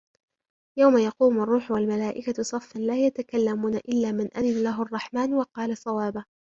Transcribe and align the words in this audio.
يَوْمَ 0.79 0.97
يَقُومُ 0.97 1.39
الرُّوحُ 1.41 1.71
وَالْمَلَائِكَةُ 1.71 2.43
صَفًّا 2.43 2.79
لَا 2.79 2.97
يَتَكَلَّمُونَ 2.97 3.75
إِلَّا 3.75 4.11
مَنْ 4.11 4.37
أَذِنَ 4.37 4.63
لَهُ 4.63 4.81
الرَّحْمَنُ 4.81 5.33
وَقَالَ 5.33 5.77
صَوَابًا 5.77 6.25